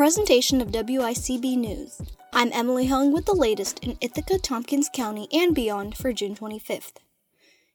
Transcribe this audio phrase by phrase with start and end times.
[0.00, 2.00] presentation of WICB News.
[2.32, 6.94] I'm Emily Hung with the latest in Ithaca, Tompkins County, and beyond for June 25th.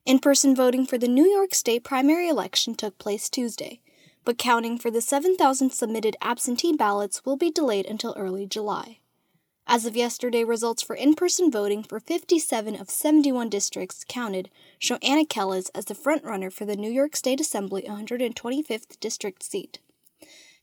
[0.08, 3.79] In person voting for the New York State primary election took place Tuesday,
[4.24, 8.97] but counting for the 7,000 submitted absentee ballots will be delayed until early July.
[9.67, 14.49] As of yesterday, results for in person voting for 57 of 71 districts counted
[14.79, 19.77] show Anna Kelles as the frontrunner for the New York State Assembly 125th District seat.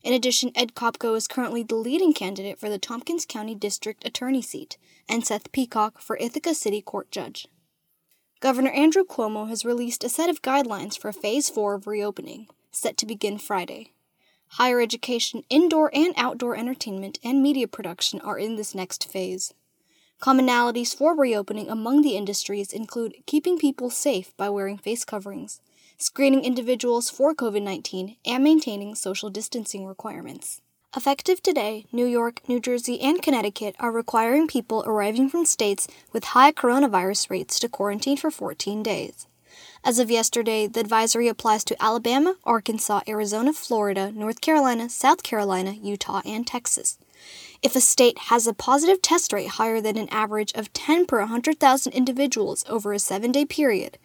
[0.03, 4.41] In addition, Ed Kopko is currently the leading candidate for the Tompkins County District Attorney
[4.41, 7.47] seat, and Seth Peacock for Ithaca City Court Judge.
[8.41, 12.97] Governor Andrew Cuomo has released a set of guidelines for Phase 4 of reopening, set
[12.97, 13.93] to begin Friday.
[14.49, 19.53] Higher education, indoor and outdoor entertainment, and media production are in this next phase.
[20.21, 25.61] Commonalities for reopening among the industries include keeping people safe by wearing face coverings,
[25.97, 30.61] screening individuals for COVID 19, and maintaining social distancing requirements.
[30.95, 36.23] Effective today, New York, New Jersey, and Connecticut are requiring people arriving from states with
[36.35, 39.25] high coronavirus rates to quarantine for 14 days.
[39.83, 45.71] As of yesterday, the advisory applies to Alabama, Arkansas, Arizona, Florida, North Carolina, South Carolina,
[45.71, 46.97] Utah, and Texas.
[47.61, 51.19] If a state has a positive test rate higher than an average of 10 per
[51.19, 53.97] 100,000 individuals over a seven day period,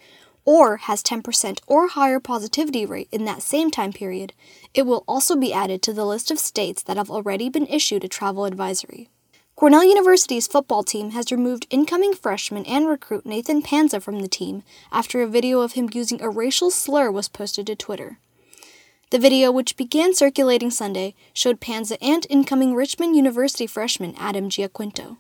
[0.49, 4.33] or has 10% or higher positivity rate in that same time period,
[4.73, 8.03] it will also be added to the list of states that have already been issued
[8.03, 9.11] a travel advisory.
[9.57, 14.63] Cornell University's football team has removed incoming freshman and recruit Nathan Panza from the team
[14.91, 18.19] after a video of him using a racial slur was posted to Twitter.
[19.11, 25.19] The video, which began circulating Sunday, showed Panza and incoming Richmond University freshman Adam Giaquinto.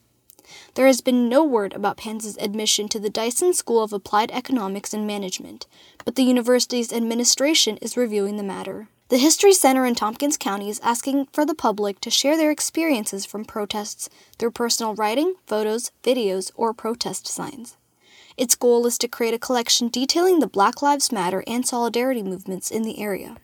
[0.74, 4.94] There has been no word about Panza's admission to the Dyson School of Applied Economics
[4.94, 5.66] and Management,
[6.04, 8.88] but the university's administration is reviewing the matter.
[9.08, 13.24] The History Center in Tompkins County is asking for the public to share their experiences
[13.24, 17.76] from protests through personal writing, photos, videos, or protest signs.
[18.36, 22.70] Its goal is to create a collection detailing the Black Lives Matter and solidarity movements
[22.70, 23.36] in the area.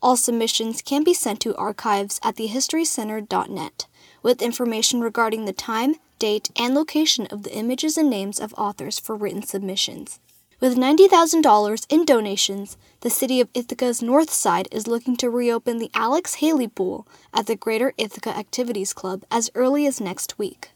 [0.00, 3.86] All submissions can be sent to archives at thehistorycenter.net
[4.22, 8.98] with information regarding the time, date, and location of the images and names of authors
[8.98, 10.20] for written submissions.
[10.60, 15.90] With $90,000 in donations, the city of Ithaca's North Side is looking to reopen the
[15.92, 20.70] Alex Haley Pool at the Greater Ithaca Activities Club as early as next week.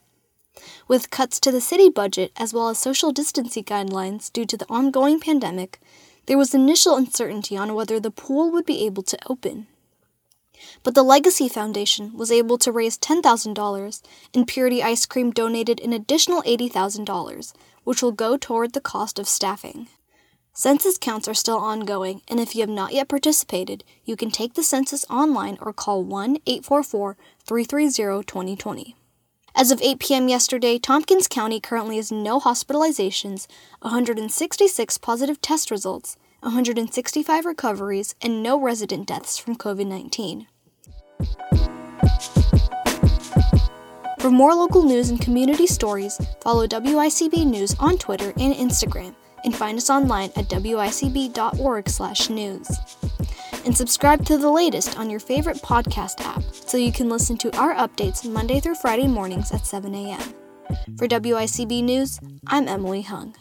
[0.89, 4.69] With cuts to the city budget as well as social distancing guidelines due to the
[4.69, 5.81] ongoing pandemic,
[6.27, 9.69] there was initial uncertainty on whether the pool would be able to open.
[10.83, 14.03] But the Legacy Foundation was able to raise $10,000,
[14.35, 17.53] and Purity Ice Cream donated an additional $80,000,
[17.85, 19.89] which will go toward the cost of staffing.
[20.53, 24.55] Census counts are still ongoing, and if you have not yet participated, you can take
[24.55, 28.97] the census online or call 1 844 330 2020.
[29.55, 30.29] As of 8 p.m.
[30.29, 33.47] yesterday, Tompkins County currently has no hospitalizations,
[33.83, 40.47] 166 positive test results, 165 recoveries, and no resident deaths from COVID 19.
[44.21, 49.54] For more local news and community stories, follow WICB News on Twitter and Instagram, and
[49.54, 52.71] find us online at wicb.org/news.
[53.65, 57.56] And subscribe to the latest on your favorite podcast app so you can listen to
[57.59, 60.34] our updates Monday through Friday mornings at 7 a.m.
[60.97, 63.34] For WICB News, I'm Emily Hung.